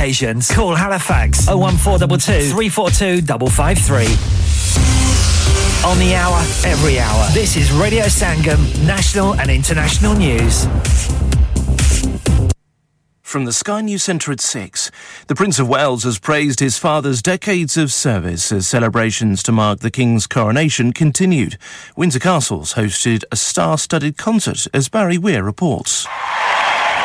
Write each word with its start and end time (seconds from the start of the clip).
occasions. 0.00 0.50
Call 0.50 0.74
Halifax 0.74 1.46
01422 1.46 2.52
342 2.52 3.20
553. 3.50 4.06
On 5.86 5.98
the 5.98 6.14
hour, 6.14 6.38
every 6.64 6.98
hour. 6.98 7.28
This 7.32 7.54
is 7.54 7.70
Radio 7.70 8.04
Sangam, 8.04 8.58
national 8.86 9.34
and 9.34 9.50
international 9.50 10.14
news. 10.14 10.66
From 13.20 13.44
the 13.44 13.52
Sky 13.52 13.82
News 13.82 14.02
Centre 14.02 14.32
at 14.32 14.40
6, 14.40 14.90
the 15.26 15.34
Prince 15.34 15.58
of 15.58 15.68
Wales 15.68 16.04
has 16.04 16.18
praised 16.18 16.60
his 16.60 16.78
father's 16.78 17.20
decades 17.20 17.76
of 17.76 17.92
service 17.92 18.50
as 18.50 18.66
celebrations 18.66 19.42
to 19.42 19.52
mark 19.52 19.80
the 19.80 19.90
King's 19.90 20.26
coronation 20.26 20.94
continued. 20.94 21.58
Windsor 21.94 22.20
Castles 22.20 22.72
hosted 22.72 23.22
a 23.30 23.36
star 23.36 23.76
studded 23.76 24.16
concert, 24.16 24.66
as 24.72 24.88
Barry 24.88 25.18
Weir 25.18 25.44
reports. 25.44 26.06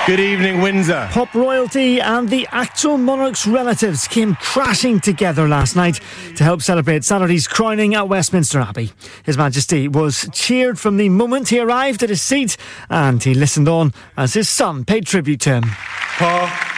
Good 0.05 0.19
evening, 0.19 0.61
Windsor. 0.61 1.09
Pop 1.11 1.33
royalty 1.33 1.99
and 1.99 2.29
the 2.29 2.47
actual 2.51 2.95
monarch's 2.95 3.47
relatives 3.47 4.07
came 4.07 4.35
crashing 4.35 4.99
together 4.99 5.47
last 5.47 5.75
night 5.75 5.99
to 6.35 6.43
help 6.43 6.61
celebrate 6.61 7.03
Saturday's 7.03 7.47
crowning 7.47 7.95
at 7.95 8.07
Westminster 8.07 8.59
Abbey. 8.59 8.91
His 9.23 9.35
Majesty 9.35 9.87
was 9.87 10.29
cheered 10.31 10.77
from 10.77 10.97
the 10.97 11.09
moment 11.09 11.49
he 11.49 11.59
arrived 11.59 12.03
at 12.03 12.09
his 12.09 12.21
seat 12.21 12.55
and 12.87 13.23
he 13.23 13.33
listened 13.33 13.67
on 13.67 13.93
as 14.15 14.35
his 14.35 14.47
son 14.47 14.85
paid 14.85 15.07
tribute 15.07 15.41
to 15.41 15.55
him. 15.55 15.63
Pa, 15.63 16.74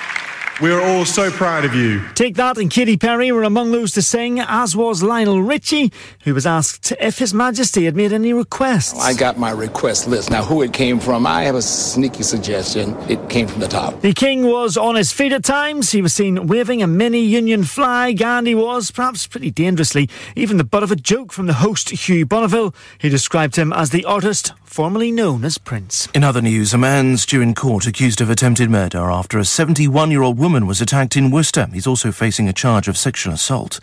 we're 0.62 0.82
all 0.82 1.06
so 1.06 1.30
proud 1.30 1.66
of 1.66 1.76
you. 1.76 2.02
Take 2.16 2.36
That 2.36 2.58
and 2.58 2.70
Katy 2.70 2.98
Perry 2.98 3.32
were 3.32 3.44
among 3.44 3.72
those 3.72 3.92
to 3.94 4.02
sing, 4.02 4.40
as 4.40 4.76
was 4.76 5.04
Lionel 5.04 5.42
Richie, 5.42 5.92
who 6.24 6.34
was 6.34 6.46
asked 6.46 6.94
if 7.00 7.20
His 7.20 7.34
Majesty 7.34 7.86
had 7.86 7.96
made 7.96 8.12
any 8.12 8.34
requests. 8.34 9.00
I 9.00 9.14
got 9.14 9.38
my 9.38 9.52
request 9.52 10.08
list. 10.08 10.32
Now, 10.32 10.44
who 10.44 10.62
it 10.62 10.74
came 10.74 11.00
from, 11.00 11.28
I 11.28 11.44
have 11.44 11.56
a 11.56 11.62
sneaky 11.62 12.24
suggestion. 12.24 12.96
It 13.10 13.30
came 13.30 13.48
from 13.48 13.60
the 13.60 13.68
top. 13.68 14.02
The 14.02 14.14
King 14.14 14.46
was 14.46 14.78
on 14.78 14.96
his 14.96 15.12
feet 15.12 15.34
at 15.34 15.44
times. 15.44 15.92
He 15.92 16.02
was 16.02 16.14
seen 16.14 16.48
waving 16.48 16.82
a 16.82 16.88
mini 16.88 17.22
Union 17.22 17.64
flag, 17.64 18.22
and 18.22 18.48
he 18.48 18.56
was, 18.56 18.92
perhaps 18.92 19.28
pretty 19.28 19.52
dangerously, 19.52 20.10
even 20.36 20.58
the 20.58 20.64
butt 20.64 20.84
of 20.84 20.92
a 20.92 20.96
joke 20.96 21.32
from 21.32 21.46
the 21.46 21.54
host 21.54 21.90
Hugh 21.90 22.26
Bonneville, 22.26 22.74
who 23.02 23.10
described 23.10 23.56
him 23.56 23.72
as 23.74 23.92
the 23.92 24.06
artist 24.06 24.54
formerly 24.68 25.12
known 25.12 25.44
as 25.46 25.58
Prince. 25.58 26.08
In 26.14 26.24
other 26.24 26.42
news, 26.42 26.74
a 26.74 26.78
man's 26.78 27.26
due 27.26 27.42
in 27.42 27.56
court 27.56 27.88
accused 27.88 28.22
of 28.22 28.30
attempted 28.30 28.70
murder 28.70 29.10
after 29.10 29.40
a 29.40 29.46
71 29.46 30.12
year 30.12 30.22
old 30.22 30.38
woman 30.38 30.68
was 30.68 30.82
attacked 30.82 31.16
in 31.16 31.32
Worcester. 31.32 31.68
He's 31.74 31.88
also 31.88 32.12
facing 32.12 32.48
a 32.48 32.54
charge 32.54 32.88
of 32.88 32.98
sexual 32.98 33.34
assault. 33.34 33.80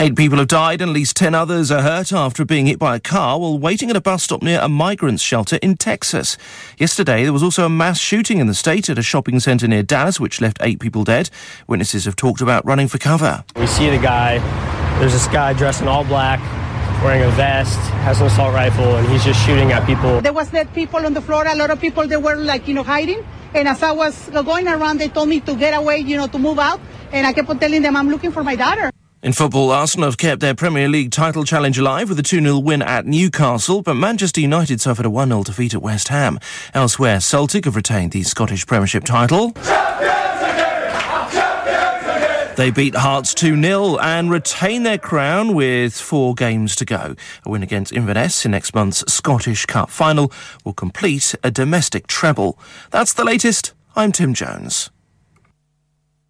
Eight 0.00 0.16
people 0.16 0.38
have 0.38 0.48
died 0.48 0.82
and 0.82 0.90
at 0.90 0.94
least 0.94 1.16
10 1.16 1.34
others 1.34 1.70
are 1.70 1.82
hurt 1.82 2.12
after 2.12 2.44
being 2.44 2.66
hit 2.66 2.78
by 2.78 2.96
a 2.96 3.00
car 3.00 3.38
while 3.38 3.58
waiting 3.58 3.88
at 3.88 3.96
a 3.96 4.00
bus 4.00 4.24
stop 4.24 4.42
near 4.42 4.60
a 4.60 4.68
migrants 4.68 5.22
shelter 5.22 5.56
in 5.62 5.76
Texas. 5.76 6.36
Yesterday, 6.76 7.22
there 7.22 7.32
was 7.32 7.42
also 7.42 7.64
a 7.64 7.70
mass 7.70 7.98
shooting 7.98 8.38
in 8.38 8.46
the 8.46 8.54
state 8.54 8.90
at 8.90 8.98
a 8.98 9.02
shopping 9.02 9.40
centre 9.40 9.68
near 9.68 9.82
Dallas, 9.82 10.18
which 10.18 10.40
left 10.40 10.58
eight 10.60 10.80
people 10.80 11.04
dead. 11.04 11.30
Witnesses 11.68 12.04
have 12.04 12.16
talked 12.16 12.40
about 12.40 12.66
running 12.66 12.88
for 12.88 12.98
cover. 12.98 13.44
We 13.56 13.66
see 13.66 13.88
the 13.88 13.98
guy, 13.98 14.38
there's 14.98 15.12
this 15.12 15.28
guy 15.28 15.52
dressed 15.52 15.80
in 15.80 15.88
all 15.88 16.04
black 16.04 16.40
wearing 17.04 17.22
a 17.22 17.30
vest, 17.32 17.78
has 18.02 18.20
an 18.20 18.26
assault 18.26 18.54
rifle, 18.54 18.96
and 18.96 19.06
he's 19.08 19.22
just 19.22 19.44
shooting 19.44 19.72
at 19.72 19.84
people. 19.86 20.22
There 20.22 20.32
was 20.32 20.50
dead 20.50 20.72
people 20.72 21.04
on 21.04 21.12
the 21.12 21.20
floor. 21.20 21.46
A 21.46 21.54
lot 21.54 21.70
of 21.70 21.78
people 21.78 22.08
they 22.08 22.16
were 22.16 22.34
like 22.34 22.66
you 22.66 22.72
know 22.72 22.82
hiding. 22.82 23.22
And 23.54 23.68
as 23.68 23.82
I 23.82 23.92
was 23.92 24.30
going 24.30 24.66
around, 24.66 24.98
they 24.98 25.08
told 25.08 25.28
me 25.28 25.38
to 25.40 25.54
get 25.54 25.74
away, 25.74 25.98
you 25.98 26.16
know, 26.16 26.26
to 26.26 26.38
move 26.38 26.58
out. 26.58 26.80
And 27.12 27.24
I 27.24 27.32
kept 27.32 27.48
on 27.48 27.58
telling 27.60 27.82
them 27.82 27.94
I'm 27.94 28.08
looking 28.08 28.32
for 28.32 28.42
my 28.42 28.56
daughter. 28.56 28.90
In 29.22 29.32
football, 29.32 29.70
Arsenal 29.70 30.08
have 30.08 30.18
kept 30.18 30.40
their 30.40 30.54
Premier 30.54 30.88
League 30.88 31.12
title 31.12 31.44
challenge 31.44 31.78
alive 31.78 32.08
with 32.08 32.18
a 32.18 32.22
2-0 32.22 32.62
win 32.64 32.82
at 32.82 33.06
Newcastle, 33.06 33.80
but 33.80 33.94
Manchester 33.94 34.40
United 34.40 34.80
suffered 34.80 35.06
a 35.06 35.08
1-0 35.08 35.44
defeat 35.44 35.72
at 35.72 35.80
West 35.80 36.08
Ham. 36.08 36.38
Elsewhere, 36.74 37.20
Celtic 37.20 37.64
have 37.64 37.76
retained 37.76 38.12
the 38.12 38.22
Scottish 38.22 38.66
Premiership 38.66 39.04
title. 39.04 39.54
They 42.56 42.70
beat 42.70 42.94
Hearts 42.94 43.34
2 43.34 43.60
0 43.60 43.96
and 43.98 44.30
retain 44.30 44.84
their 44.84 44.98
crown 44.98 45.54
with 45.54 45.98
four 45.98 46.34
games 46.34 46.76
to 46.76 46.84
go. 46.84 47.16
A 47.44 47.50
win 47.50 47.64
against 47.64 47.92
Inverness 47.92 48.44
in 48.44 48.52
next 48.52 48.74
month's 48.74 49.04
Scottish 49.12 49.66
Cup 49.66 49.90
final 49.90 50.30
will 50.64 50.72
complete 50.72 51.34
a 51.42 51.50
domestic 51.50 52.06
treble. 52.06 52.56
That's 52.92 53.12
the 53.12 53.24
latest. 53.24 53.72
I'm 53.96 54.12
Tim 54.12 54.34
Jones. 54.34 54.90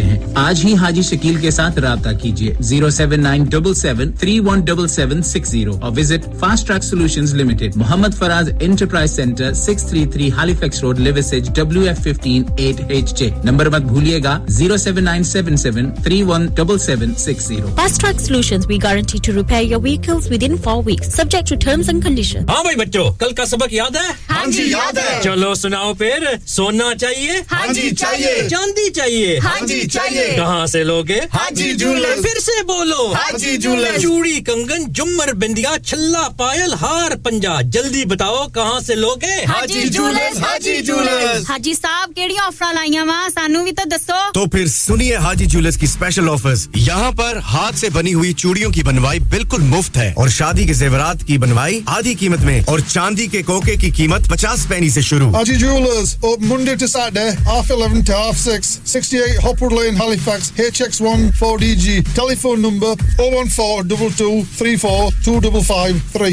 سکتے 0.00 0.26
ہیں۔ 0.26 0.32
آج 0.34 0.64
ہی 0.64 0.74
حاجی 0.74 1.02
شکیل 1.02 1.34
کے 1.34 1.50
ساتھ 1.50 1.78
رابطہ 1.78 2.08
کیجیے۔ 2.22 2.54
Zero 2.60 2.90
seven 2.90 3.22
nine 3.22 3.44
double 3.44 3.74
seven 3.74 4.12
three 4.12 4.40
one 4.40 4.60
double 4.60 4.88
seven 4.88 5.22
six 5.22 5.50
zero 5.50 5.78
اور 5.80 5.92
visit 5.96 6.24
fast 6.40 6.66
track 6.66 6.84
solution 6.84 7.24
limited. 7.36 7.76
Muhammad 7.76 8.14
Faraz 8.18 8.50
enterprise 8.60 9.10
centre 9.16 9.52
six 9.52 9.86
three 9.88 10.06
three 10.06 10.30
ہالی 10.30 10.54
fax 10.60 10.80
road 10.80 10.98
لیوسج 10.98 11.50
W 11.54 11.80
F 11.80 11.98
fifteen 11.98 12.42
eight 12.58 12.80
H 12.88 13.14
J 13.18 13.30
number 13.44 13.68
مت 13.68 13.82
بھولیے 13.82 14.22
گا۔ 14.24 14.38
Zero 14.48 14.76
seven 14.76 15.04
nine 15.04 15.24
seven 15.24 15.56
seven 15.56 15.90
three 16.02 16.22
one 16.22 16.46
double 16.46 16.78
seven 16.78 17.14
six 17.14 17.46
zero. 17.48 17.68
Fast 17.76 18.00
track 18.00 18.20
solution 18.20 18.60
we 18.68 18.78
guarantee 18.82 19.18
to 19.22 19.32
repair 19.32 19.62
your 19.62 19.80
vehicles 19.82 20.30
within 20.42 20.56
four 20.56 20.82
weeks 20.86 21.14
subject 21.14 21.48
to 21.48 21.54
terms 21.60 21.88
and 21.88 22.04
condition 22.04 22.48
ہاں 22.48 22.62
بھائی 22.62 22.76
بچوں 22.76 23.10
کل 23.20 23.32
کا 23.32 23.44
سبق 23.44 23.72
یاد 23.72 23.96
ہے؟ 23.96 24.08
ہاں 24.30 24.50
جی 24.50 24.62
یاد 24.62 24.98
ہے۔ 24.98 25.20
چلو 25.22 25.54
سناؤ 25.54 25.94
پھر۔ 25.94 26.24
سونا 26.46 26.94
چاہیے؟ 27.00 27.32
ہاں 27.52 27.72
جی 27.72 27.90
چاہیے۔ 27.90 28.48
چاندی 28.50 28.90
چاہیے۔ 28.90 29.38
ہاں 29.44 29.66
جی 29.66 29.80
چاہیے۔ 29.90 30.32
کہاں 30.36 30.66
سے 30.66 30.84
لوگے؟ 30.84 31.20
حاجی 31.32 31.72
جولر۔ 31.72 32.22
پھر 32.22 32.40
سے 32.40 32.62
بولو۔ 32.62 33.12
حاجی 33.12 33.56
جولر۔ 33.56 33.98
چوڑی 33.98 34.40
کنگن 34.40 34.92
جمر 34.92 35.32
بندیا 35.32 35.70
چھلا 35.86 36.28
پائل 36.28 36.72
ہار 36.80 37.16
پنجا۔ 37.24 37.60
جلدی 37.60 38.04
بتاؤ 38.04 38.46
کہاں 38.54 38.80
سے 38.80 38.94
لوگے؟ 38.94 39.44
حاجی 39.44 39.88
جولر 39.88 40.42
حاجی 40.42 40.80
جولر۔ 40.80 41.24
حاجی 41.48 41.74
صاحب 41.74 42.10
کیڑی 42.14 42.34
آفر 42.38 42.74
لائیاں 42.74 43.04
وا 43.04 43.28
سانو 43.34 43.64
بھی 43.64 43.72
تو 43.72 43.88
دسو۔ 43.88 44.32
تو 44.34 44.46
پھر 44.46 44.66
سنیے 44.66 45.16
حاجی 45.16 45.46
جولرز 45.46 45.76
کی 45.76 45.84
اسپیشل 45.84 46.28
آفرز 46.28 46.68
یہاں 46.74 47.12
پر 47.12 47.36
ہاتھ 47.36 47.78
سے 47.78 47.88
بنی 47.90 48.14
ہوئی 48.14 48.32
چوڑیوں 48.32 48.70
کی 48.70 48.82
بنوائی 48.82 49.18
بالکل 49.20 49.62
مفت 49.62 49.96
ہے۔ 49.96 50.12
اور 50.16 50.28
شادی 50.28 50.64
کے 50.64 50.72
زیورات 50.72 51.16
کی 51.26 51.38
بنوائی 51.38 51.80
آدھی 51.86 52.14
قیمت 52.14 52.40
میں۔ 52.40 52.60
اور 52.66 52.78
چاندی 52.88 53.26
کے 53.26 53.42
کوکے 53.42 53.76
کی 53.76 53.90
قیمت 53.90 54.28
پچاس 54.28 54.68
پینی 54.68 54.90
سے 54.90 55.00
شروع۔ 55.00 55.34
Haji 55.34 55.54
jewellers 55.54 56.16
Monday 56.40 56.74
to 56.74 56.86
Saturday 56.86 57.28
half 57.44 57.72
11 57.72 57.98
to 58.10 58.16
half 58.18 58.36
6 58.44 58.78
68 58.96 59.38
Hopwood 59.44 59.79
In 59.80 59.96
Halifax, 59.96 60.50
HX1 60.52 61.32
4DG. 61.32 62.14
Telephone 62.14 62.60
number 62.60 62.94
014 63.16 63.48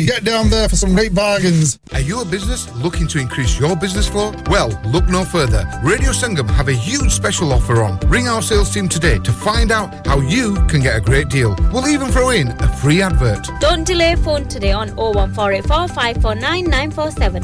Get 0.06 0.24
down 0.26 0.50
there 0.50 0.68
for 0.68 0.76
some 0.76 0.94
great 0.94 1.16
bargains. 1.16 1.80
Are 1.94 2.02
you 2.02 2.20
a 2.22 2.26
business 2.26 2.68
looking 2.76 3.08
to 3.08 3.20
increase 3.20 3.58
your 3.58 3.78
business 3.78 4.10
flow? 4.10 4.34
Well, 4.50 4.78
look 4.86 5.08
no 5.08 5.24
further. 5.24 5.66
Radio 5.82 6.12
Sangam 6.12 6.50
have 6.50 6.68
a 6.68 6.74
huge 6.74 7.12
special 7.12 7.54
offer 7.54 7.84
on. 7.84 8.00
Ring 8.10 8.28
our 8.28 8.42
sales 8.42 8.74
team 8.74 8.90
today 8.90 9.18
to 9.20 9.32
find 9.32 9.72
out 9.72 10.06
how 10.06 10.20
you 10.20 10.56
can 10.68 10.82
get 10.82 10.98
a 10.98 11.02
great 11.02 11.30
deal. 11.30 11.56
We'll 11.72 11.88
even 11.88 12.10
throw 12.10 12.32
in 12.32 12.50
a 12.50 12.68
free 12.78 13.02
advert. 13.02 13.48
Don't 13.62 13.86
delay 13.86 14.16
phone 14.16 14.46
today 14.48 14.74
on 14.74 14.90
01484549947. 14.90 15.98
549 15.98 16.64
947. 16.66 17.44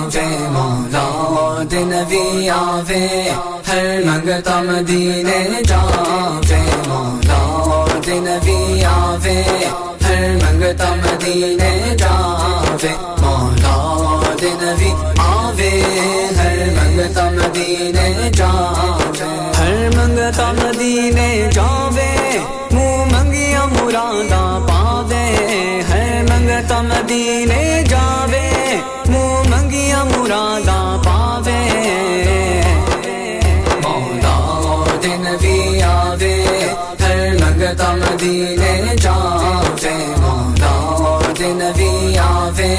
جاوے، 0.00 0.26
مولا 0.50 1.62
دن 1.70 1.92
بھی 2.08 2.50
آوے، 2.50 3.06
ہر 3.68 4.00
منگتا 4.04 4.62
مدینے 4.62 5.62
جاوے، 5.68 6.60
مولا 6.88 7.86
دن 8.06 8.26
بھی 8.42 8.84
آوے، 8.84 9.42
ہر 10.04 10.28
منگتا 10.42 10.90
مدینے 10.94 11.96
جاوے۔ 11.98 12.94
ہر 19.58 19.88
منگتا 19.96 20.52
مدینے 20.52 21.50
جاوے، 21.52 22.38
منہ 22.72 23.04
منگیا 23.12 23.64
مرادا 23.64 24.66
پاوے، 24.68 25.26
ہر 25.88 26.22
منگتا 26.28 26.82
مدینے 26.82 27.82
جاوے۔ 27.88 28.49
مدینے 38.00 38.96
جاوے 39.02 39.94
مولا 40.20 41.04
دن 41.38 41.60
بھی 41.76 42.18
آوے 42.18 42.74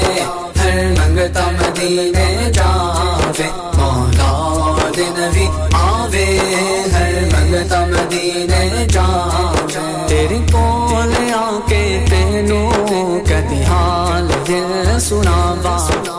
ہر 0.58 0.78
منگتا 0.98 1.50
مدینے 1.52 2.50
جاوے 2.54 3.48
مولا 3.76 4.88
دن 4.96 5.20
بھی 5.32 5.46
آوے 5.74 6.24
ہر 6.94 7.18
منگتا 7.32 7.84
مدینے 7.86 8.86
جاوے 8.92 9.86
تیرے 10.08 10.38
کول 10.52 11.14
آ 11.34 11.50
کے 11.68 11.84
تینوں 12.10 13.20
کدی 13.26 13.62
حال 13.64 14.28
دل 14.48 14.98
سناوا 15.00 16.11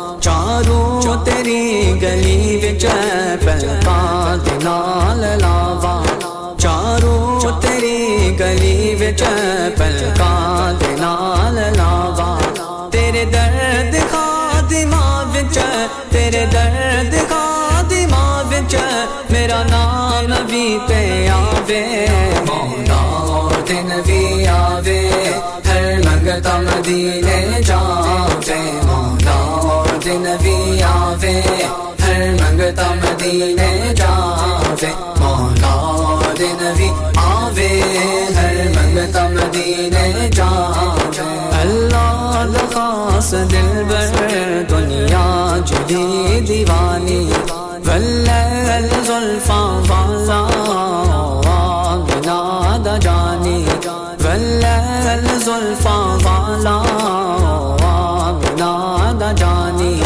چارو 0.53 1.15
تری 1.25 1.93
گلی 2.01 2.57
بچ 2.63 2.85
پہ 3.45 3.55
لاواں 4.63 6.03
چارو 6.57 7.39
چری 7.61 8.35
گلی 8.39 8.95
بچ 8.99 9.23
پہ 9.77 9.89
دال 10.19 11.57
لاوا۔ 11.77 12.29
ترے 12.91 13.25
درد 13.33 13.95
کچ 14.11 15.57
درد 16.53 17.15
کا 17.29 17.81
داں 17.89 18.43
بچ 18.51 18.75
میرا 19.29 19.63
نام 19.69 20.33
بھی 20.47 20.77
پہ 20.87 21.27
آن 21.29 21.55
پیا 21.67 22.13
آگے 24.53 25.23
منگتا 32.63 32.93
مدینے 32.95 33.93
جاوے 33.97 34.89
مولا 35.19 36.33
دن 36.37 36.61
بھی 36.75 36.87
آوے 37.21 37.67
ہر 38.35 38.55
منگتا 38.75 39.27
مدینے 39.29 40.29
جاوے 40.35 41.25
اللہ 41.61 42.43
لخاص 42.51 43.31
دل 43.51 43.83
بر 43.89 44.63
دنیا 44.69 45.25
جدی 45.65 46.39
دیوانی 46.47 47.19
واللیل 47.87 48.89
زلفاں 49.07 49.67
والا 49.89 50.41
بنا 52.07 52.77
دا 52.85 52.97
جانی 53.07 53.63
واللیل 54.23 55.27
زلفاں 55.45 56.03
والا 56.25 56.79
بنا 58.41 59.11
دا 59.19 59.31
جانی 59.37 60.01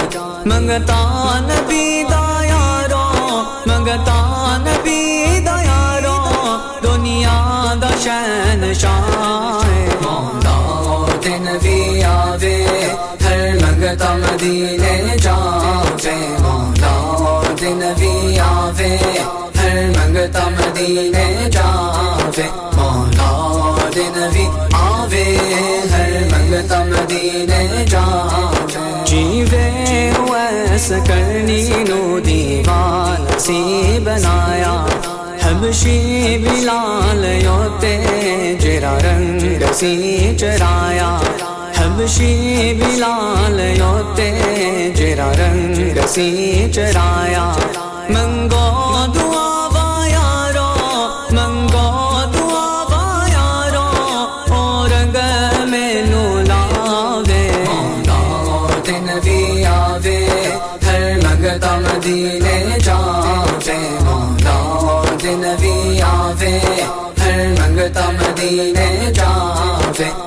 منگتا 0.46 1.27
مدینے 14.48 15.18
جاوے، 15.18 16.16
مولا 16.40 17.42
دن 17.62 17.94
بھی 17.98 18.40
آوے۔ 18.40 18.98
ہر 19.60 19.90
منگتا 19.98 20.50
مدینے 20.50 21.50
جاوے، 21.52 22.44
مولا 22.74 23.90
دن 23.96 24.28
بھی 24.32 24.48
آوے۔ 24.74 25.38
ہر 25.92 26.12
منگتا 26.32 26.84
مدینے 26.84 27.86
جاوے۔ 27.90 29.04
جیوے 29.06 30.12
ویس 30.30 30.92
کرنی 31.08 31.70
نو 31.90 32.20
دیوان 32.20 33.40
سی 33.40 34.00
بنایا۔ 34.04 34.86
حبشی 35.44 36.38
بلال 36.44 37.26
یوتے، 37.44 37.98
جرا 38.60 38.98
رنگ 39.04 39.64
سی 39.74 40.36
چرایا۔ 40.40 41.20
حبشی 41.78 42.74
بلال 42.74 43.60
یوتے، 43.60 44.30
جرا 44.96 45.32
رنگ 45.32 46.00
سی 46.08 46.30
چرایا۔ 46.76 47.46
منگو 48.10 48.66
دعا 49.16 49.68
وا 49.74 50.08
یارو، 50.08 50.72
منگو 51.32 51.88
دعا 52.34 52.68
وا 52.92 53.04
یارو، 53.30 53.88
اور 54.54 54.90
رنگ 54.90 55.18
مینو 55.72 56.26
لاوے 56.48 57.44
مولا 57.68 58.80
دن 58.88 59.08
بھی 59.24 59.66
آوے، 59.66 60.20
ہر 60.86 61.02
منگتا 61.24 61.76
مدینے 61.80 62.80
جاوے۔ 62.86 63.78
مولا 64.06 64.60
دن 65.24 65.44
بھی 65.60 66.02
آوے، 66.02 66.58
ہر 67.20 67.46
منگتا 67.60 68.10
مدینے 68.12 69.12
جاوے۔ 69.16 70.27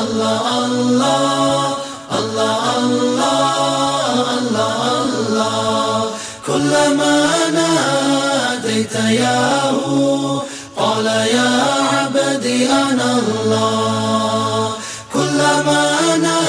الله 0.00 0.42
الله 0.64 1.76
الله 2.18 2.38
الله 2.38 2.64
الله 2.78 4.14
الله 4.38 4.80
الله 5.04 6.10
كلما 6.46 7.14
ناديت 7.58 8.94
ياه 8.94 10.42
قال 10.76 11.06
يا 11.06 11.50
عبدي 11.92 12.66
أنا 12.66 13.18
الله. 13.22 14.70
كلما 15.14 15.82
ناديت 16.16 16.41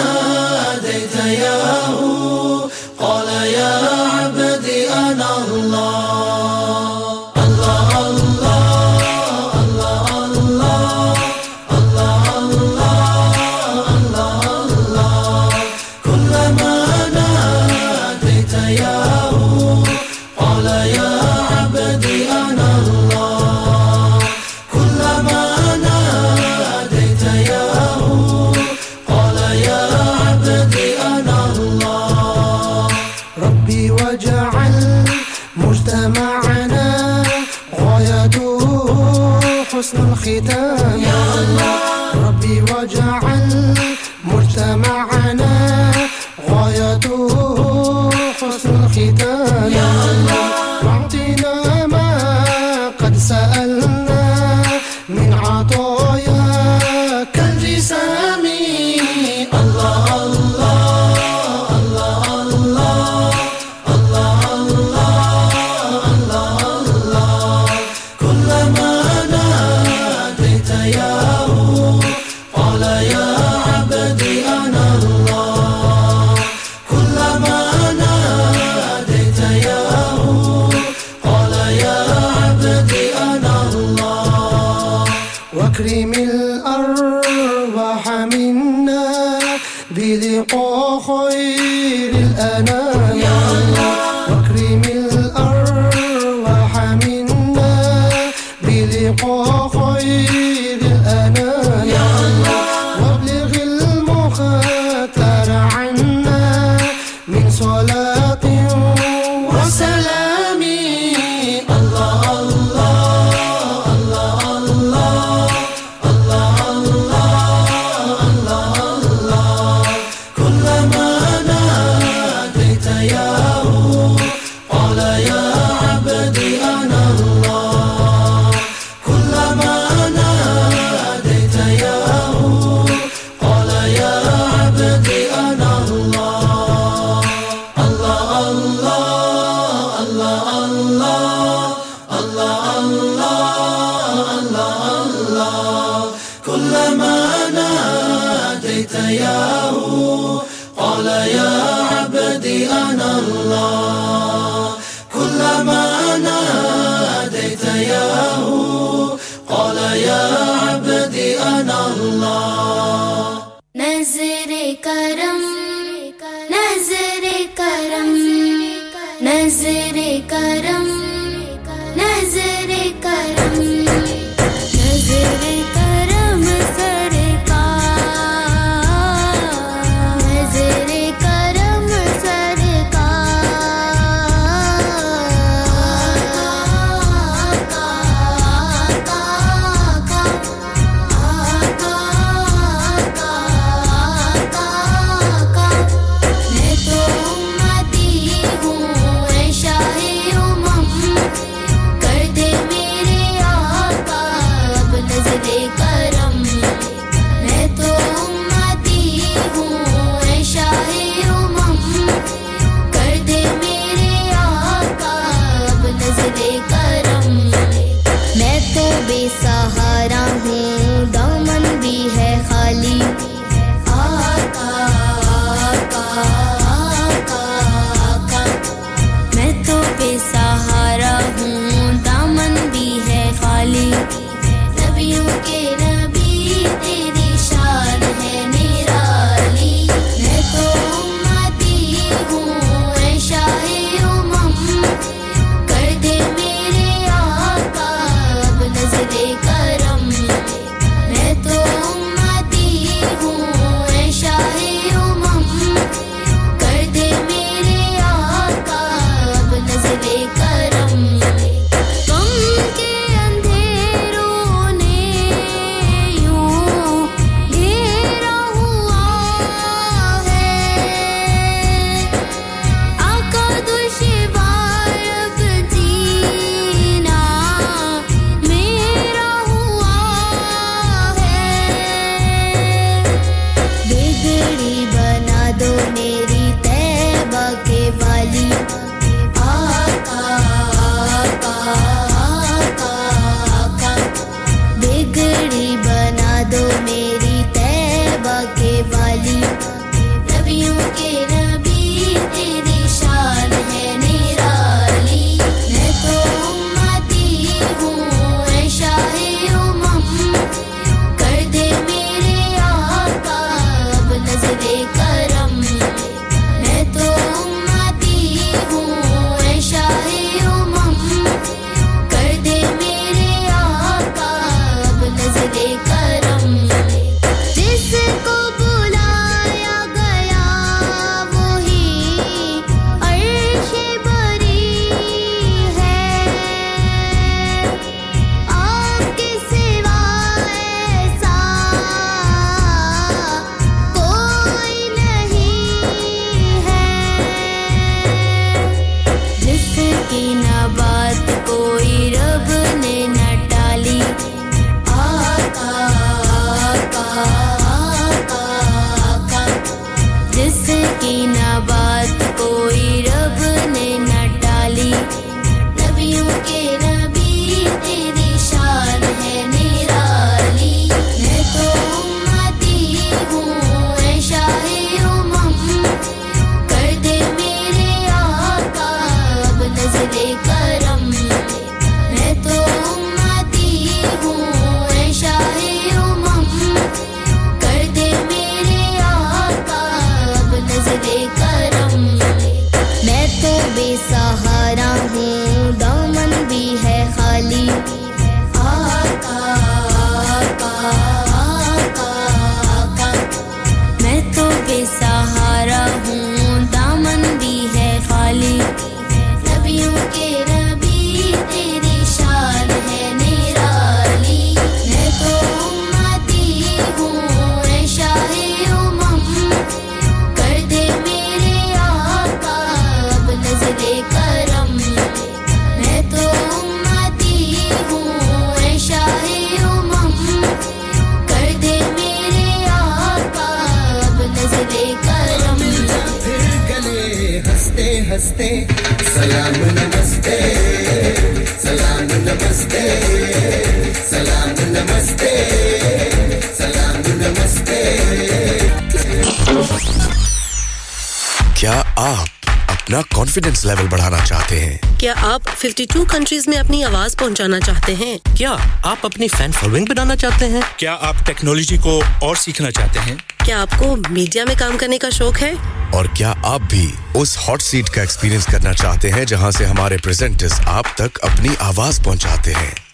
کنٹریز 456.23 456.47
میں 456.47 456.57
اپنی 456.57 456.83
آواز 456.83 457.15
پہنچانا 457.17 457.59
چاہتے 457.59 457.95
ہیں۔ 457.95 458.17
کیا 458.37 458.55
آپ 458.83 458.97
اپنی 459.03 459.27
فین 459.27 459.51
فالوئنگ 459.51 459.85
بنانا 459.85 460.15
چاہتے 460.15 460.45
ہیں؟ 460.45 460.61
کیا 460.77 460.97
آپ 461.01 461.15
ٹیکنالوجی 461.25 461.77
کو 461.77 462.01
اور 462.21 462.35
سیکھنا 462.35 462.71
چاہتے 462.71 462.99
ہیں؟ 462.99 463.15
کیا 463.45 463.61
آپ 463.61 463.79
کو 463.79 463.95
میڈیا 464.09 464.45
میں 464.47 464.55
کام 464.59 464.77
کرنے 464.77 464.97
کا 464.97 465.09
شوق 465.09 465.41
ہے؟ 465.41 465.51
اور 465.91 466.05
کیا 466.05 466.33
آپ 466.43 466.61
بھی 466.69 466.91
اس 467.13 467.37
ہاٹ 467.37 467.61
سیٹ 467.61 467.89
کا 467.89 468.01
ایکسپیرئنس 468.01 468.45
کرنا 468.45 468.73
چاہتے 468.73 469.11
ہیں 469.11 469.25
جہاں 469.25 469.51
سے 469.51 469.65
ہمارے 469.65 469.97
پریزنٹرز 469.97 470.53
آپ 470.65 470.85
تک 470.95 471.19
اپنی 471.21 471.49
آواز 471.59 472.01
پہنچاتے 472.03 472.53
ہیں؟ 472.53 472.71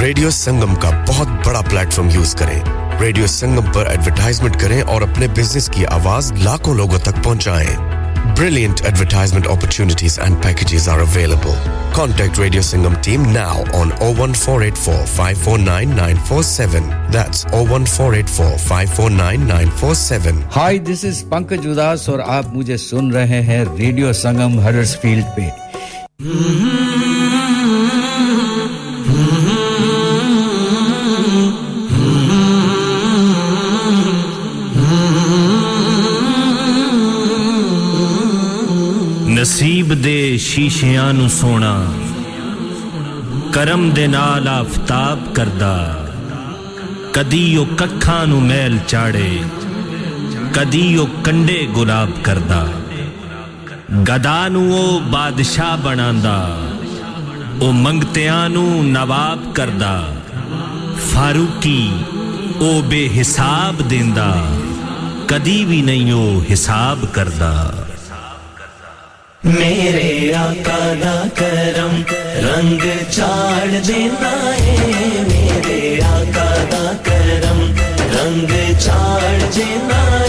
ریڈیو 0.00 0.30
سنگم 0.30 0.74
کا 0.74 0.90
بہت 1.08 1.28
بڑا 1.46 1.60
پلیٹ 1.60 1.92
فارم 1.92 2.08
یوز 2.10 2.34
کریں 2.34 2.58
ریڈیو 3.00 3.26
سنگم 3.26 3.72
پر 3.74 3.86
ایڈورٹائزمنٹ 3.86 4.60
کریں 4.60 4.80
اور 4.82 5.02
اپنے 5.02 5.26
بزنس 5.36 5.68
کی 5.68 5.86
آواز 5.90 6.30
لاکھوں 6.34 6.74
لوگوں 6.74 6.98
تک 6.98 7.22
پہنچائیں 7.24 8.34
brilliant 8.36 8.82
advertisement 8.84 9.46
opportunities 9.46 10.18
and 10.20 10.42
packages 10.42 10.88
are 10.88 10.98
available 10.98 11.56
contact 11.96 12.38
radio 12.38 12.62
Sangam 12.62 12.94
team 13.02 13.28
now 13.32 13.64
on 13.74 13.90
O 14.00 14.12
one 14.18 14.32
four 14.36 14.60
eight 14.60 14.78
four 14.78 15.04
five 15.14 15.38
four 15.44 15.58
nine 15.58 15.96
nine 15.96 16.16
four 16.26 16.42
seven 16.44 16.90
that's 17.12 17.44
O 17.46 17.64
one 17.70 17.84
four 17.86 18.12
eight 18.12 18.28
four 18.30 18.56
five 18.66 18.94
four 18.96 19.10
nine 19.12 19.46
nine 19.48 19.70
four 19.76 19.94
seven 19.98 20.42
hi 20.56 20.78
this 20.84 21.04
is 21.04 21.24
Pankaj 21.30 21.66
Udas 21.68 22.08
اور 22.08 22.18
آپ 22.28 22.54
مجھے 22.54 22.76
سن 22.86 23.10
رہے 23.12 23.42
ہیں 23.42 23.64
radio 23.70 24.12
سنگم 24.14 24.58
ہرس 24.60 24.96
field 25.00 25.36
پہ 25.36 25.48
ਸ਼ੀਸ਼ਿਆਂ 40.37 41.13
ਨੂੰ 41.13 41.29
ਸੋਣਾ 41.29 41.73
ਕਰਮ 43.53 43.89
ਦੇ 43.93 44.07
ਨਾਲ 44.07 44.47
ਆਫਤਾਬ 44.47 45.33
ਕਰਦਾ 45.33 45.75
ਕਦੀ 47.13 47.55
ਉਹ 47.57 47.75
ਕੱਖਾਂ 47.77 48.25
ਨੂੰ 48.27 48.41
ਮੈਲ 48.41 48.77
ਚਾੜੇ 48.87 49.39
ਕਦੀ 50.53 50.95
ਉਹ 50.97 51.07
ਕੰਡੇ 51.23 51.65
ਗੁਲਾਬ 51.73 52.11
ਕਰਦਾ 52.23 52.67
ਗਦਾ 54.09 54.47
ਨੂੰ 54.49 54.71
ਉਹ 54.73 54.99
ਬਾਦਸ਼ਾਹ 55.11 55.77
ਬਣਾਉਂਦਾ 55.77 56.35
ਉਹ 57.61 57.73
ਮੰਗਤਿਆਂ 57.73 58.49
ਨੂੰ 58.49 58.91
ਨਵਾਬ 58.91 59.51
ਕਰਦਾ 59.53 59.93
ਫਾਰੂਕੀ 61.11 61.89
ਉਹ 62.61 62.81
ਬੇਹਿਸਾਬ 62.83 63.81
ਦਿੰਦਾ 63.81 64.33
ਕਦੀ 65.27 65.63
ਵੀ 65.65 65.81
ਨਹੀਂ 65.81 66.13
ਉਹ 66.13 66.43
ਹਿਸਾਬ 66.49 67.05
ਕਰਦਾ 67.05 67.53
میرے 69.44 70.34
آقا 70.34 70.78
دا 71.02 71.16
کرم، 71.34 72.02
رنگ 72.44 72.80
چاڑ 73.10 73.66
دینا 73.88 74.32
ہے۔ 74.54 74.76
میرے 75.28 76.00
آقا 76.06 76.48
دا 76.72 76.92
کرم، 77.04 77.60
رنگ 78.14 78.52
چاڑ 78.80 79.50
دینا 79.56 80.02
ہے 80.20 80.27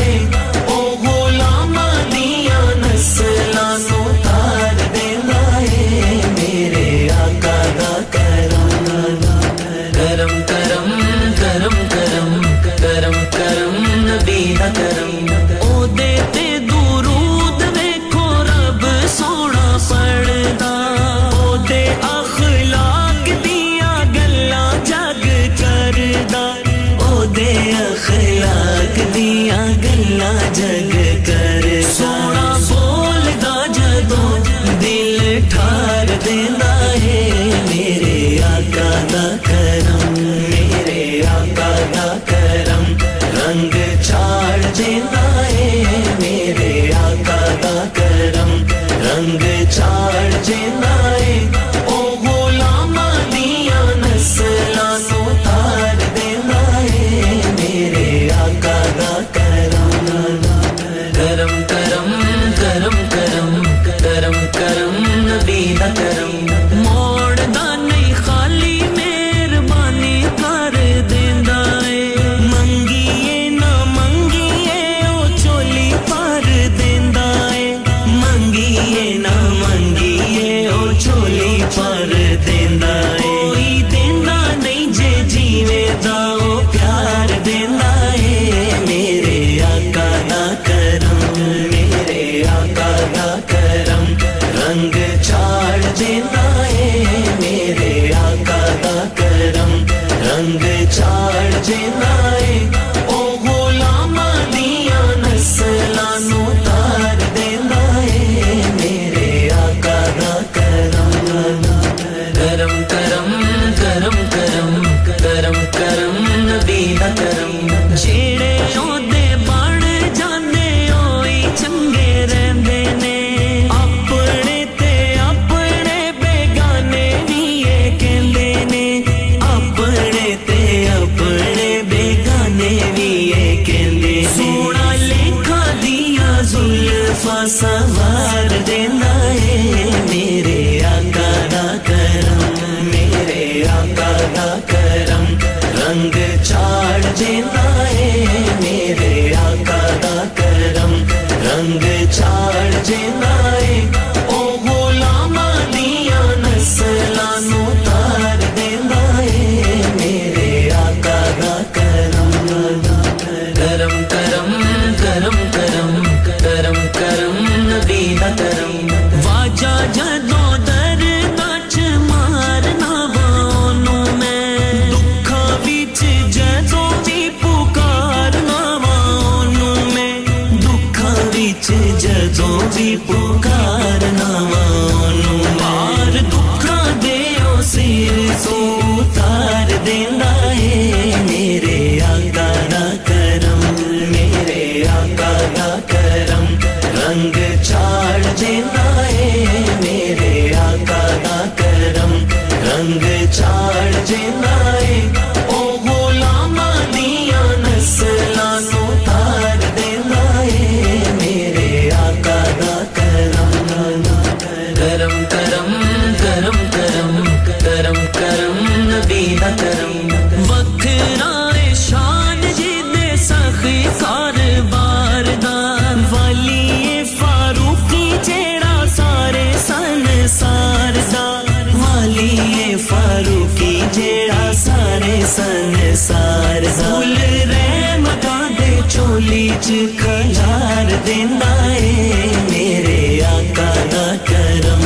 ਦੇ 239.19 239.19
ਚੋਲੀ 239.19 239.49
ਚ 239.49 239.73
ਖਲਾਰ 239.99 240.91
ਦੇਂਦਾ 241.07 241.75
ਏ 241.75 242.29
ਮੇਰੇ 242.51 243.23
ਆਕਾ 243.27 243.75
ਦਾ 243.93 244.17
ਕਰਮ 244.27 244.83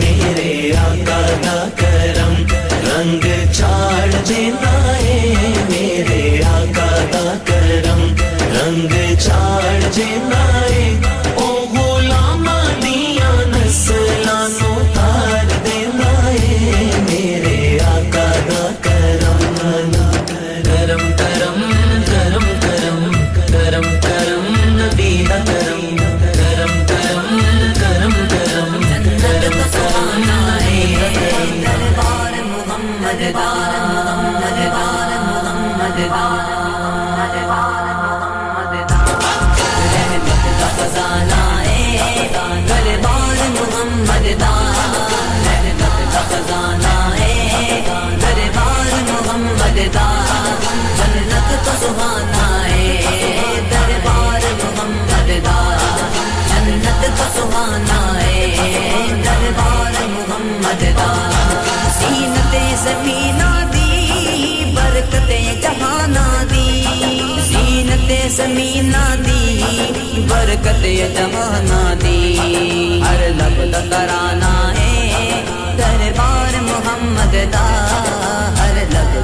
ਮੇਰੇ 0.00 0.72
ਆਕਾ 0.76 1.20
ਦਾ 1.44 1.70
ਕਰਮ 1.80 2.34
ਰੰਗ 2.86 3.52
ਛਾੜ 3.52 4.10
ਦੇਂਦਾ 4.28 4.96
ਏ 4.96 5.34
ਮੇਰੇ 5.70 6.42
ਆਕਾ 6.44 6.88
ਦਾ 7.12 7.34
ਕਰਮ 7.46 8.02
ਰੰਗ 8.54 9.18
ਛਾੜ 9.18 9.90
ਦੇਂਦਾ 9.96 10.66
ਏ 10.66 11.15
گدا 49.87 50.25
جنت 50.97 51.65
تو 51.65 51.71
سہانا 51.79 52.65
ہے، 52.65 53.01
دربار 53.71 54.45
محمد 54.63 55.29
دا۔ 55.45 55.77
جنت 56.49 57.01
تو 57.17 57.23
سہانا 57.35 58.23
ہے، 58.23 58.55
دربار 59.25 60.01
محمد 60.01 60.81
دا۔ 60.81 61.29
زینت 61.99 62.55
زمینہ 62.83 63.71
دی، 63.73 64.71
برکت 64.75 65.31
جہانا 65.61 66.43
دی۔ 66.51 66.85
زینت 67.39 68.31
زمینہ 68.31 69.15
دی، 69.25 69.63
برکت 70.29 70.83
جہانا 71.15 71.93
دی۔ 72.03 72.37
ہر 73.09 73.27
لفظ 73.29 73.89
ترانہ 73.89 74.73
ہے، 74.77 75.43
دربار 75.77 76.61
محمد 76.61 77.53
دار 77.53 78.26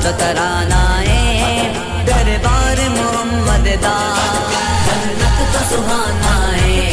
جو 0.04 0.10
ترانائے 0.18 1.72
دربار 2.08 2.80
محمد 2.90 3.68
دا۔ 3.84 3.96
جنت 4.86 5.54
تو 5.54 5.60
سہانائے 5.70 6.90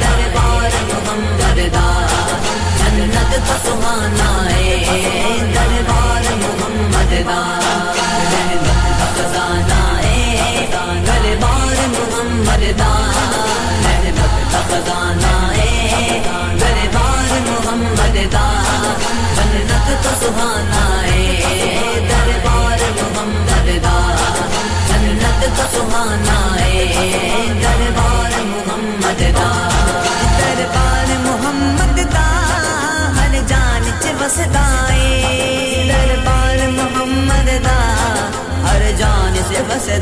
دربار 0.00 0.76
محمد 0.90 1.58
دا۔ 1.74 1.86
جنت 2.78 3.32
تو 3.48 3.54
سہانائے 3.64 4.84
دربار 5.54 6.32
محمد 6.34 7.12
دا۔ 7.28 7.93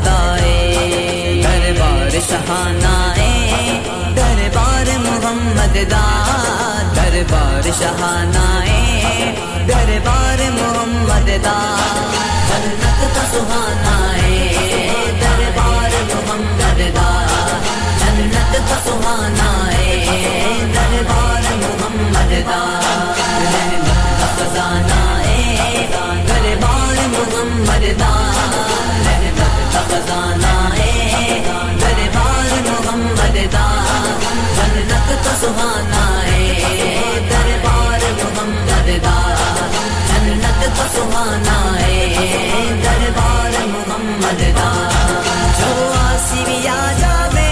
دائے، 0.05 1.41
دربار 1.43 2.17
شہانائے، 2.29 3.29
دربار 4.15 4.97
محمد 4.99 5.75
دا، 5.91 6.05
دربار 6.95 7.69
شہانائے، 7.79 9.33
دربار 9.67 10.39
محمد 10.49 11.27
دا۔ 11.45 11.59
جنت 12.49 13.15
کا 13.15 13.23
سہانا 13.31 13.97
ہے، 14.15 15.11
دربار 15.21 15.91
محمد 16.09 16.79
دا۔ 16.95 17.09
جنت 17.99 18.53
کا 18.69 18.77
سہانا 18.85 19.51
ہے، 19.73 20.05
دربار 20.73 21.43
محمد 21.53 22.31
دا۔ 22.49 22.61
رحمت 23.53 24.19
کا 24.19 24.27
خزانہ 24.37 25.01
ہے، 25.25 25.87
دربار 26.27 26.97
محمد 27.07 27.99
دا۔ 27.99 28.11
خزانہ 29.93 30.53
ہے۔ 30.77 31.41
دربار 31.81 32.51
محمد 32.67 33.35
دا۔ 33.53 33.65
جنت 34.55 35.09
تو 35.23 35.29
سہانا 35.41 36.05
ہے۔ 36.23 37.19
دربار 37.29 38.01
محمد 38.21 38.87
دا۔ 39.05 39.17
جنت 40.09 40.61
تو 40.77 40.83
سہانا 40.95 41.57
ہے۔ 41.81 42.15
دربار 42.83 43.65
محمد 43.67 44.41
دا۔ 44.57 44.71
جو 45.59 45.93
آسی 45.95 46.43
بھی 46.45 46.67
آ 46.67 46.91
جاوے 46.99 47.51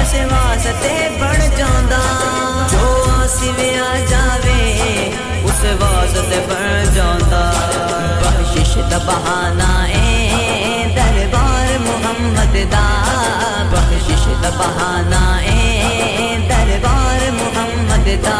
اس 0.00 0.14
واسطے 0.30 1.08
بڑھ 1.20 1.44
جاندہ۔ 1.56 2.02
جو 2.70 3.04
آسی 3.16 3.50
بھی 3.56 3.70
آ 3.90 3.94
جاوے 4.08 4.60
اس 5.44 5.64
واسطے 5.80 6.40
بڑھ 6.48 6.94
جاندہ۔ 6.94 7.44
بخشش 8.22 8.78
دا 8.90 8.98
بہانہ 8.98 9.86
ہے۔ 9.88 10.11
محمد 12.12 12.56
دا 12.72 12.86
بخشش 13.70 14.24
دا 14.42 14.48
بہانہ 14.56 15.20
اے 15.42 16.36
دربار 16.48 17.20
محمد 17.36 18.08
دا 18.24 18.36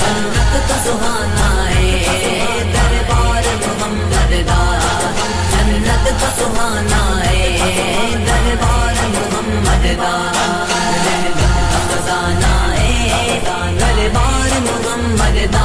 جنت 0.00 0.52
کا 0.68 0.76
سہانا 0.84 1.48
اے 1.68 2.62
دربار 2.74 3.48
محمد 3.62 4.32
دا 4.48 4.60
جنت 5.52 6.08
کا 6.20 6.28
سہانا 6.38 7.02
اے 7.30 8.10
دربار 8.26 9.02
محمد 9.14 9.86
دا 10.02 10.14
خزانہ 11.88 12.54
اے 12.80 13.38
دربار 13.80 14.60
محمد 14.68 15.42
دا 15.52 15.64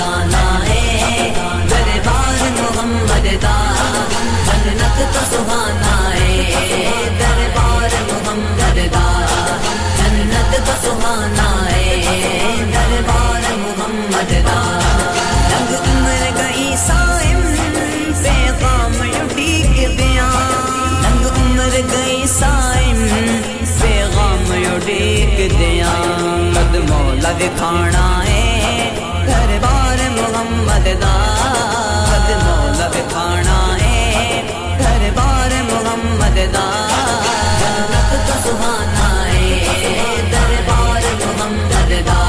گانا 0.00 0.44
ہے۔ 0.68 1.32
دربار 1.70 2.42
محمد 2.60 3.26
دا 3.42 3.56
جنت 4.46 4.98
تو 5.14 5.20
سہانا 5.30 5.96
ہے۔ 6.14 7.08
دربار 7.20 7.94
محمد 8.08 8.78
دا 8.94 9.08
جنت 9.98 10.54
تو 10.66 10.72
سہانا 10.82 11.50
ہے۔ 11.72 11.90
دربار 12.72 13.50
محمد 13.56 14.32
دا 14.46 14.60
رنگ 15.50 15.74
عمر 15.74 16.24
گئی 16.38 16.74
سائم 16.86 17.42
پیغام 18.22 19.00
اٹھی 19.00 19.62
کے 19.74 19.86
رنگ 21.04 21.26
عمر 21.26 21.76
گئی 21.92 22.26
سائم 22.38 23.06
پیغام 23.80 24.52
اٹھی 24.74 25.26
کے 25.36 25.48
کھانا 27.56 28.09
جنت 36.52 38.12
کا 38.28 38.36
آئے 39.02 40.22
دربار 40.32 41.06
محمد 41.20 41.92
دا 42.06 42.22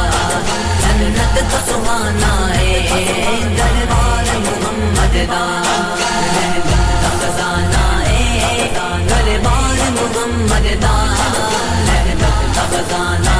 جنت 0.81 1.39
کا 1.51 1.59
سہان 1.67 2.23
آئے 2.23 2.81
دربار 3.57 4.29
محمد 4.37 5.15
دا 5.29 5.43
خزانہ 7.19 7.83
آئے 7.97 8.69
دربار 9.09 9.89
محمد 9.97 10.71
دا 10.81 10.95
خزانہ 12.71 13.30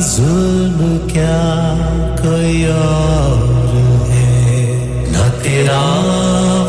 ظلم 0.00 1.06
کیا 1.08 1.74
کوئی 2.22 2.64
اور 2.64 4.10
ہے؟ 4.10 4.72
نہ 5.08 5.42
تیرا 5.42 5.82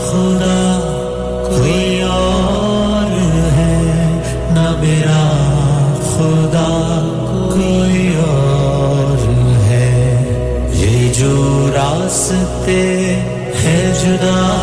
خدا 0.05 0.79
کوئی 1.47 2.01
اور 2.01 3.11
ہے، 3.51 4.21
نہ 4.51 4.75
میرا 4.79 5.23
خدا 6.01 6.69
کوئی 7.53 8.15
اور 8.27 9.27
ہے۔ 9.63 10.15
یہ 10.73 11.13
جو 11.13 11.69
راستے 11.75 12.81
ہے 13.63 13.93
جدا 14.03 14.58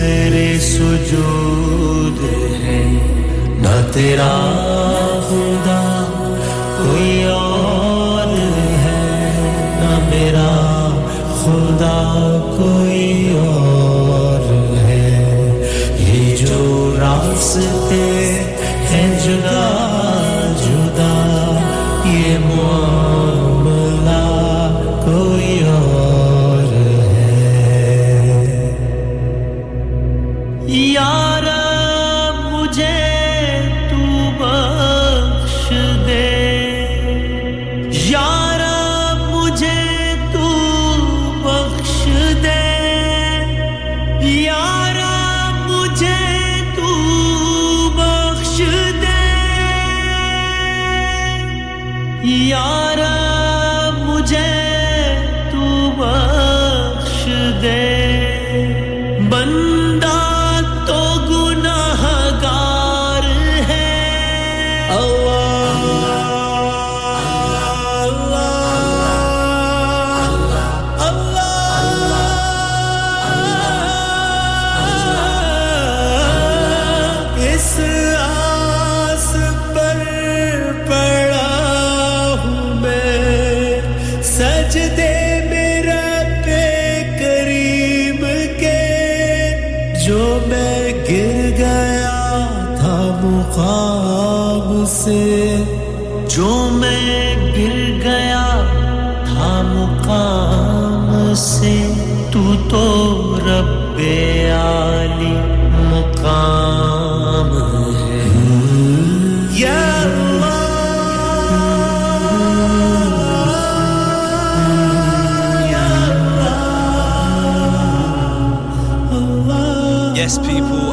سر 0.00 0.34
سجود 0.60 2.20
ہے 2.62 2.78
نہ 3.62 3.74
تیرا 3.94 4.30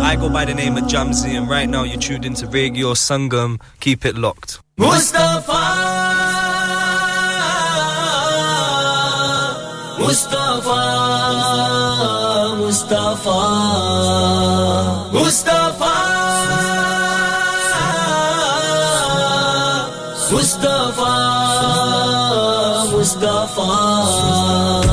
I 0.08 0.15
go 0.15 0.30
by 0.30 0.46
the 0.46 0.54
name 0.54 0.78
of 0.78 0.86
Jamzi, 0.86 1.36
and 1.38 1.50
right 1.50 1.67
now 1.67 1.84
you're 1.84 2.00
tuned 2.00 2.24
into 2.24 2.48
Radio 2.48 2.93
Sangam. 2.93 3.60
Keep 3.82 4.06
it 4.06 4.15
locked. 4.15 4.62
Mustafa. 4.78 5.63
Mustafa. 10.00 10.80
Mustafa. 12.56 13.39
Mustafa. 15.12 15.93
Mustafa. 20.32 21.12
Mustafa 22.93 24.87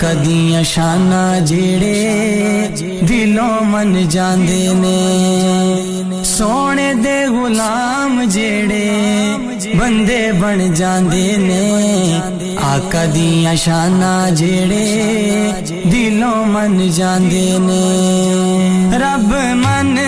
ਆਕਾ 0.00 0.12
ਦੀਆਂ 0.14 0.62
ਸ਼ਾਨਾਂ 0.64 1.40
ਜਿਹੜੇ 1.40 2.68
ਦਿਲੋਂ 3.02 3.60
ਮੰਨ 3.60 4.08
ਜਾਂਦੇ 4.08 4.68
ਨੇ 4.74 6.22
ਸੋਹਣੇ 6.24 6.94
ਦੇ 6.94 7.26
ਗੁਲਾਮ 7.26 8.24
ਜਿਹੜੇ 8.24 9.74
ਬੰਦੇ 9.76 10.32
ਬਣ 10.32 10.74
ਜਾਂਦੇ 10.74 11.36
ਨੇ 11.36 12.20
ਆਕਾ 12.64 13.04
ਦੀਆਂ 13.06 13.54
ਸ਼ਾਨਾਂ 13.56 14.30
ਜਿਹੜੇ 14.30 15.52
ਦਿਲੋਂ 15.86 16.46
ਮੰਨ 16.46 16.90
ਜਾਂਦੇ 16.90 17.58
ਨੇ 17.58 18.98
ਰੱਬ 18.98 19.32
ਮੰਨ 19.54 19.98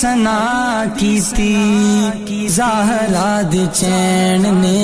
سنا 0.00 0.84
کیتی 0.98 2.48
زاہراد 2.48 3.54
چین 3.72 4.44
نے 4.54 4.82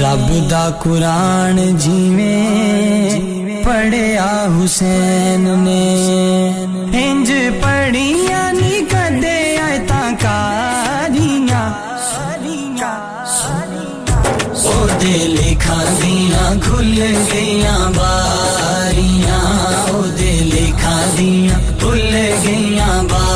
رب 0.00 0.50
دا 0.50 0.70
قرآن 0.82 1.56
جیویں 1.78 3.64
پڑھیا 3.64 4.46
حسین 4.56 5.44
نے۔ 5.58 5.84
ہنج 6.94 7.32
پڑھیا 7.62 8.50
نی 8.52 8.80
کدے 8.90 9.56
آیتاں 9.64 10.10
کاریاں۔ 10.20 11.68
او 14.64 14.86
لکھا 15.12 15.84
دیاں 16.02 16.54
کھل 16.62 17.02
گیاں 17.32 17.90
باریاں۔ 17.96 19.44
او 19.88 20.02
دے 20.18 20.32
لکھا 20.44 21.00
دیاں 21.18 21.60
کھل 21.80 22.14
گیاں 22.44 23.02
باریاں۔ 23.02 23.33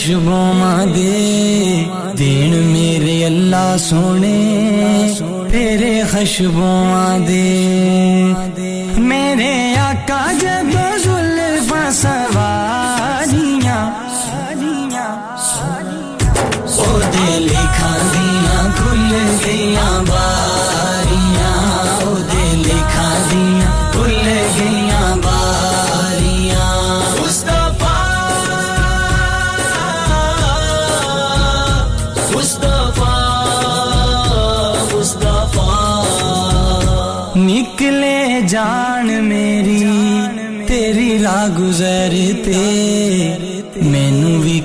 خوشبو 0.00 0.52
ماں 0.54 0.86
دے۔ 0.86 1.84
دین 2.18 2.50
میرے 2.72 3.24
اللہ 3.24 3.76
سونے 3.78 5.12
تیرے 5.50 6.02
خوشبو 6.10 6.70
ماں 6.90 7.18
دے۔ 7.18 8.69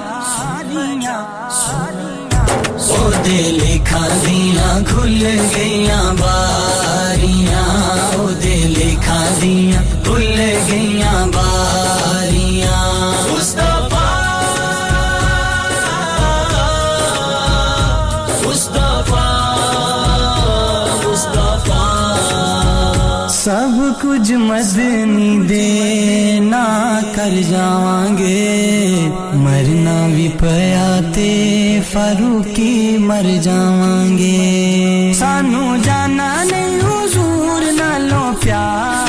دل 3.26 3.58
لکھا 3.64 4.08
دیاں 4.26 4.80
کھل 4.88 5.24
گئیاں 5.56 6.14
باریاں۔ 6.20 7.64
دل 8.44 8.74
لکھا 8.78 9.24
دیاں 9.42 9.84
کھل 10.06 10.40
گئیاں 10.70 11.26
باریاں۔ 11.28 11.55
مر 27.26 27.42
جاواں 27.42 28.18
گے 28.18 29.10
مرنا 29.34 29.96
بھی 30.16 30.28
پیا 30.40 31.00
تے 31.14 31.80
فاروقی 31.92 32.98
مر 33.02 33.30
جاواں 33.44 34.18
گے 34.18 35.12
سانو 35.20 35.76
جانا 35.84 36.30
نہیں، 36.52 36.78
حضور 36.84 37.72
نالوں 37.78 38.32
پیار۔ 38.42 39.05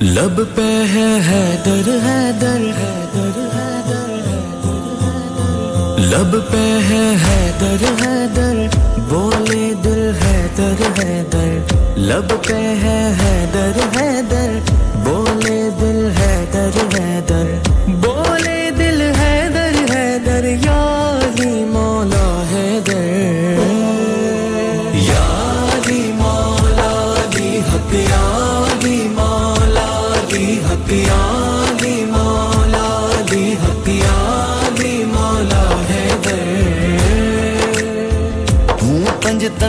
لب 0.00 0.40
پہ 0.54 0.84
ہے 0.94 1.18
حیدر 1.28 1.88
حیدر 1.88 2.56
حیدر 2.56 3.38
حیدر۔ 3.54 4.10
لب 5.98 6.36
پہ 6.52 6.78
ہے 6.88 7.16
حیدر 7.24 7.84
حیدر۔ 8.02 8.76
بولے 9.08 9.74
دل 9.84 10.10
حیدر 10.24 10.74
حیدر۔ 10.98 11.72
لب 11.96 12.46
پہ 12.46 12.54
ہے 12.54 13.14
حیدر 13.20 13.78
حیدر۔ 13.96 14.75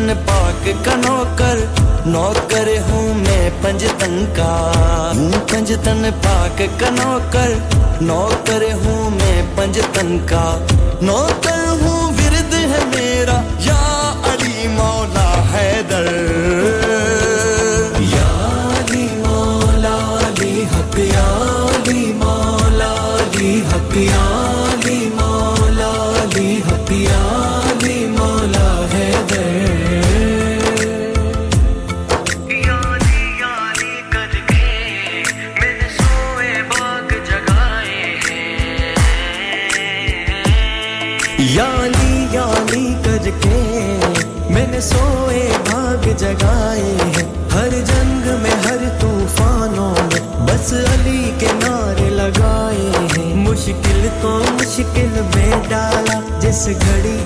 وطن 0.07 0.23
پاک 0.25 0.67
کا 0.85 0.95
نوکر 0.95 1.57
نوکر 2.05 2.67
ہوں 2.89 3.13
میں 3.15 3.49
پنجتن 3.61 4.23
کا 4.35 4.51
ہوں 5.15 5.31
پنجتن 5.49 6.09
پاک 6.23 6.61
کا 6.79 6.89
نوکر 6.91 7.53
نوکر 8.01 8.63
ہوں 8.75 9.09
میں 9.09 9.41
پنج 9.55 9.79
پنجتن 9.79 10.17
کا 10.25 10.43
نوکر 11.01 11.56
کو 54.21 54.37
مشکل 54.53 55.21
میں 55.35 55.51
ڈالا 55.69 56.19
جس 56.39 56.67
گھڑی 56.81 57.16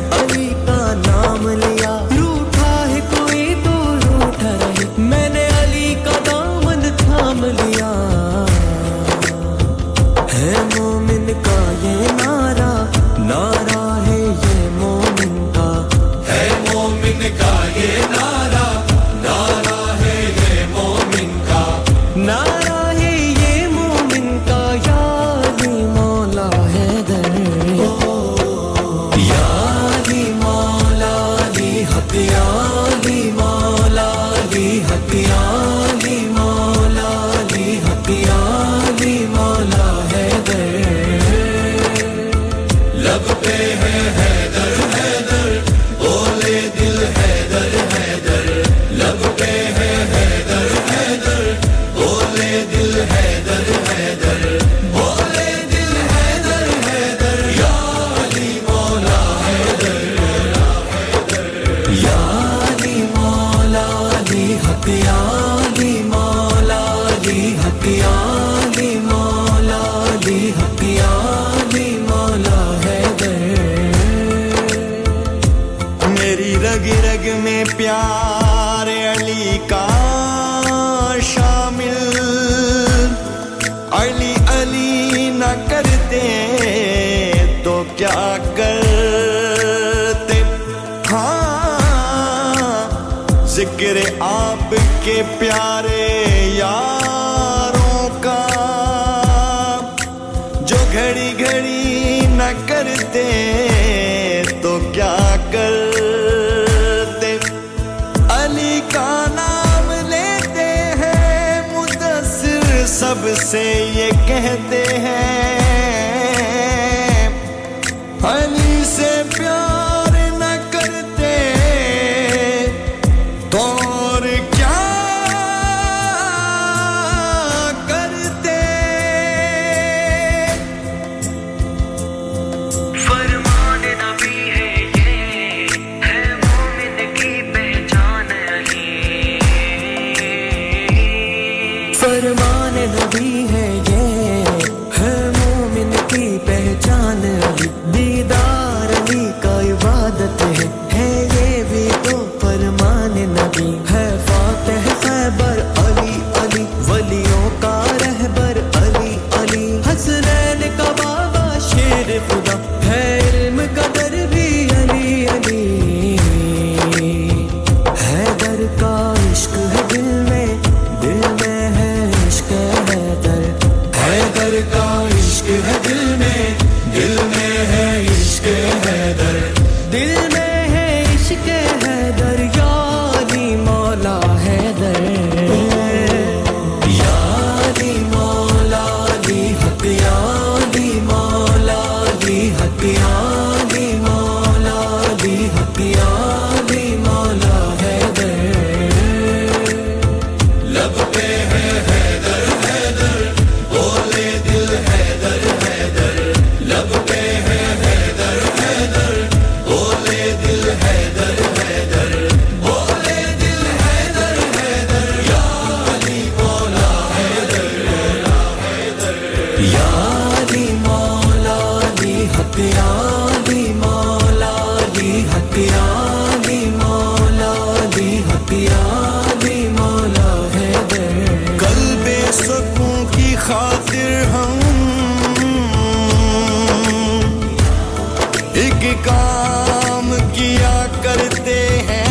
کام 239.04 240.14
کیا 240.34 240.86
کرتے 241.04 241.60
ہیں 241.90 242.11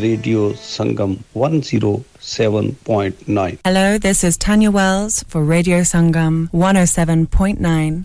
radio 0.00 0.40
Sangam 0.62 1.14
107.9 1.36 3.46
hello 3.66 3.80
this 4.02 4.24
is 4.24 4.38
Tanya 4.44 4.70
Wells 4.76 5.14
for 5.32 5.48
radio 5.52 5.78
Sangam 5.90 6.36
107.9 6.62 8.04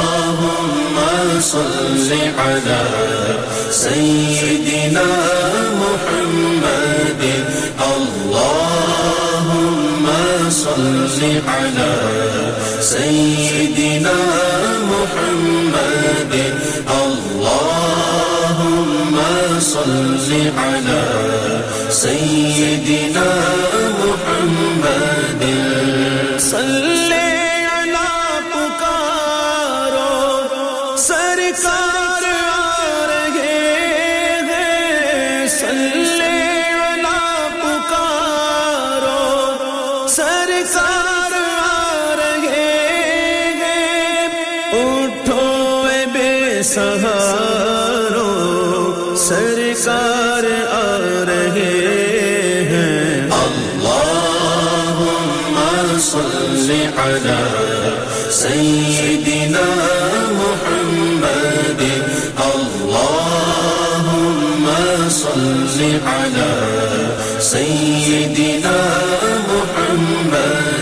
اللهم 0.00 0.96
صل 1.52 2.10
على 2.40 2.80
سيدنا 3.84 5.06
محمد 5.82 7.22
اللهم 7.92 10.06
صل 10.64 11.20
على 11.54 11.90
سيدنا 12.92 14.16
محمد 14.92 15.59
صل 19.60 20.32
على 20.56 21.02
سيدنا 21.90 23.30
محمد. 24.00 25.42
صل 26.38 26.89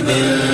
Yeah. 0.09 0.47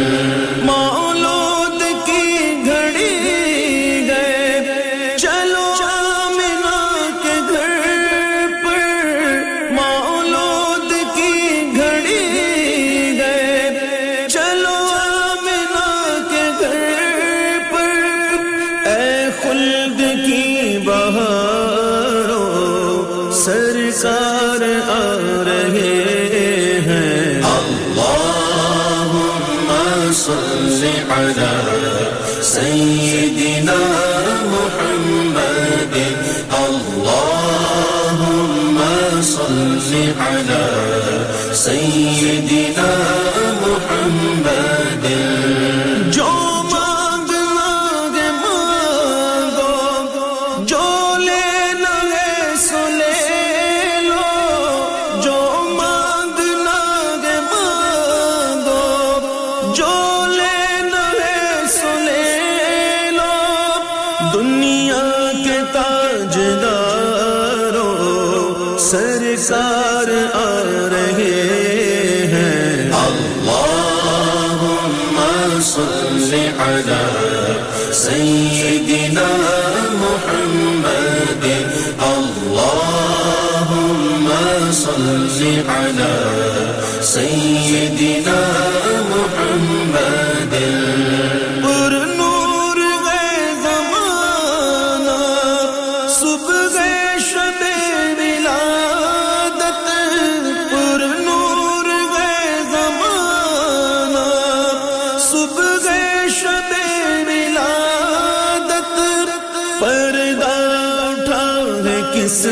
کس 112.24 112.46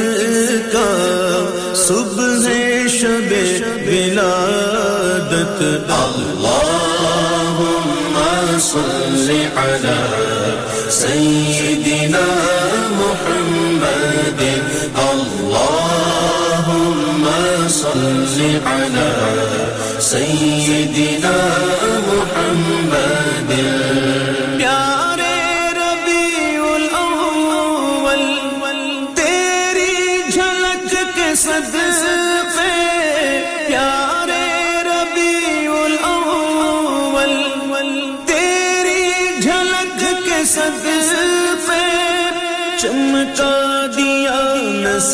کا 0.73 0.89
صبح 1.75 2.89
شب 2.89 3.33
ولادت۔ 3.87 5.62
اللہم 5.93 8.18
صل 8.61 9.47
علی 9.57 10.91
سیدنا 10.91 12.27
محمد۔ 12.91 14.43
اللہم 14.99 17.29
صل 17.68 18.57
علی 18.66 19.11
سیدنا 20.01 21.37
محمد۔ 22.07 23.53
پیارے 24.59 25.01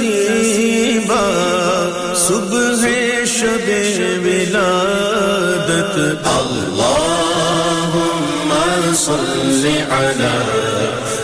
نصیبہ 0.00 1.20
صبح 2.16 2.86
شب 3.26 3.70
ولادت۔ 4.24 6.26
اللہم 6.26 8.52
صل 8.96 9.66
علی 9.90 10.36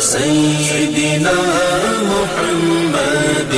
سیدنا 0.01 1.41
محمد۔ 2.03 3.55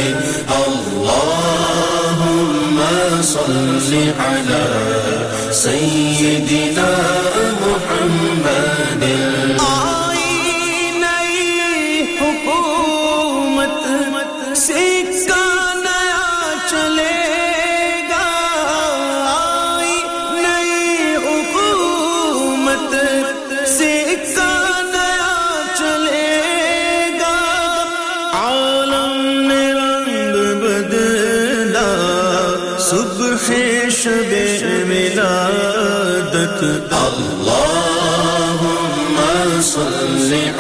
اللہم 0.51 2.83
صل 3.23 4.11
علی 4.19 5.53
سیدنا 5.53 6.93
محمد۔ 7.61 9.05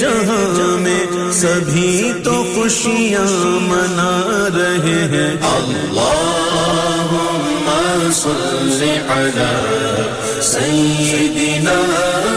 جہاں 0.07 0.77
میں 0.77 1.31
سبھی 1.31 2.11
تو 2.23 2.43
خوشیاں 2.55 3.25
منا 3.61 4.47
رہے 4.55 5.01
ہیں۔ 5.13 5.37
اللہم 5.55 7.69
صل 8.13 8.83
علی 9.09 10.01
سیدنا 10.41 11.79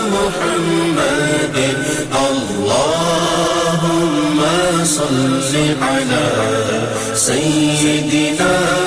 محمد۔ 0.09 1.59
اللہم 2.17 4.45
صل 4.87 5.57
علی 5.83 6.77
سیدنا 7.17 8.80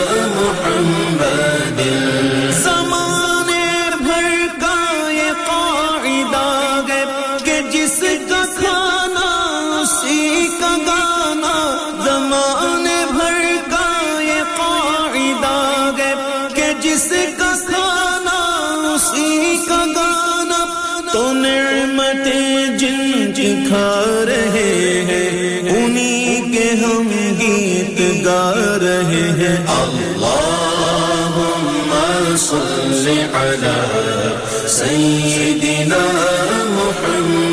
کھا 23.73 24.23
رہے 24.27 25.03
ہیں۔ 25.07 25.69
انہی 25.69 26.41
کے 26.53 26.85
ہم 26.85 27.09
گیت 27.39 28.25
گا 28.25 28.77
رہے 28.81 29.29
ہیں۔ 29.39 29.55
اللہم 29.67 31.93
صل 32.37 33.07
علی 33.33 33.79
سیدنا 34.67 36.03
محمد 36.69 37.52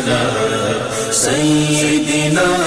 مولانا 0.00 1.12
سیدنا 1.12 2.59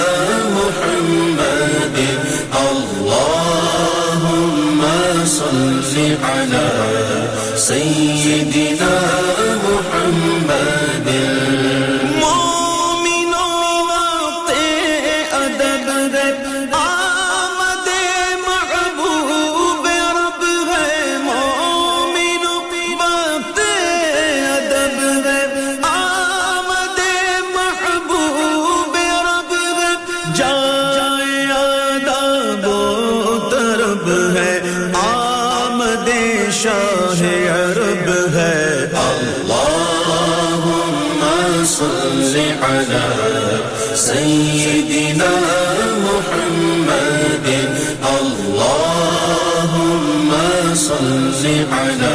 صل 51.32 51.66
على 51.72 52.14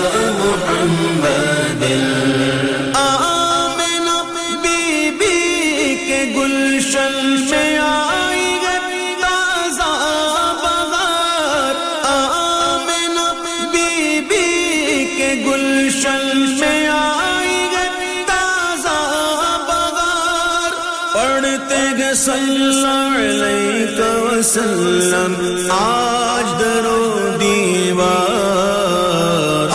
وسلم 25.11 25.67
آج 25.71 26.59
درو 26.59 27.37
دیوار۔ 27.39 28.11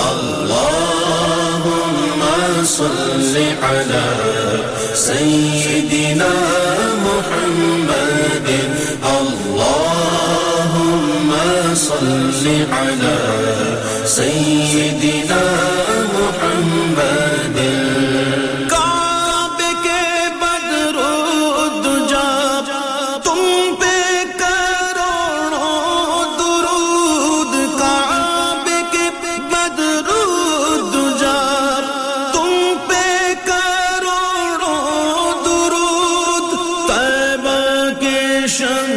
اللہم 0.02 2.22
صل 2.66 3.36
علی 3.62 4.06
سیدنا 4.96 6.32
محمد 7.02 8.48
اللہم 9.12 11.30
صل 11.76 12.46
علی 12.72 13.15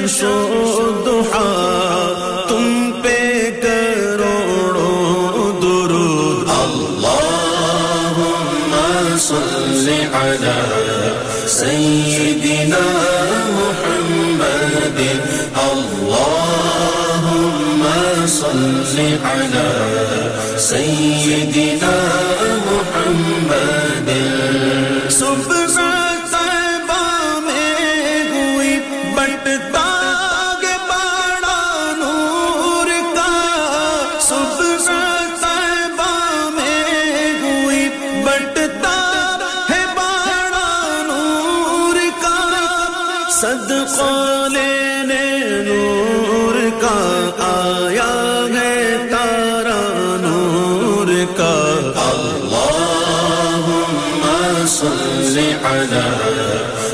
شو 0.07 0.91
دہا 1.05 1.68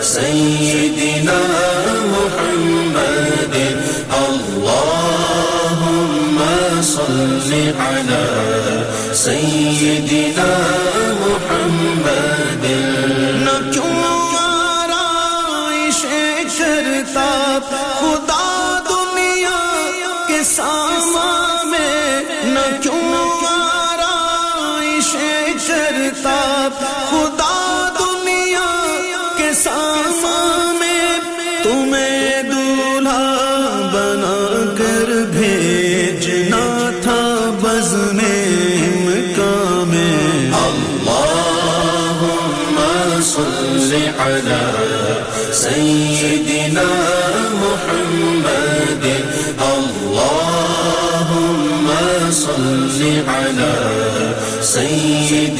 سيدنا 0.01 1.41
محمد. 2.13 3.55
اللهم 4.25 5.57
صل 6.81 7.49
على 7.79 8.25
سيدنا 9.13 10.51
محمد. 11.21 12.63
نہ 13.45 13.55
کیوں 13.73 14.03
آرائش 14.41 15.99
کرتا 16.57 17.31
خدا 17.99 18.47
دنیا 18.89 19.61
کے 20.27 20.39
سامان 20.55 21.69
میں 21.71 22.23
نہ 22.53 22.65
کیوں 22.81 23.13
آرائش 23.51 25.09
کرتا 25.67 26.39
صلی 52.95 53.19
سید 54.61 55.54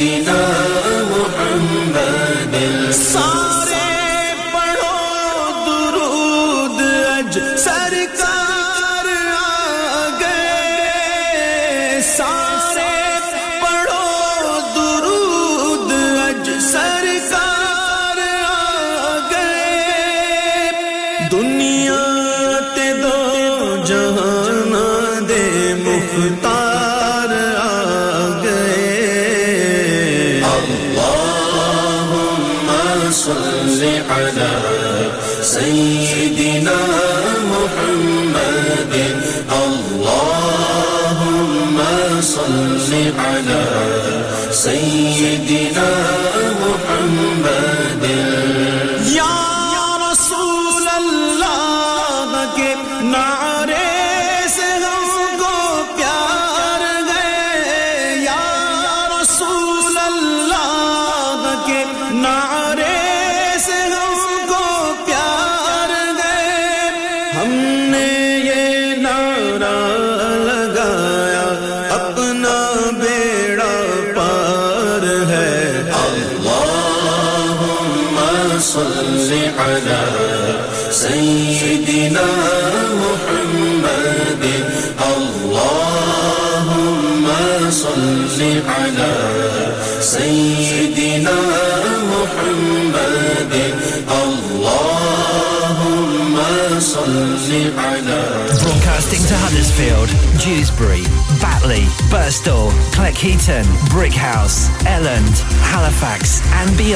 Broadcasting 97.74 99.18
to 99.26 99.34
Huddersfield, 99.38 100.08
Dewsbury, 100.40 101.02
Batley, 101.40 101.82
Burstall, 102.10 102.70
Cleckheaton, 102.94 103.64
Brickhouse, 103.90 104.68
Elland, 104.86 105.40
Halifax, 105.62 106.40
and 106.52 106.70
beyond. 106.78 106.94